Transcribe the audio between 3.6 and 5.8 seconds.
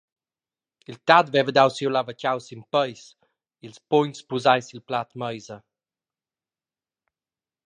ils pugns pusai sil plat meisa.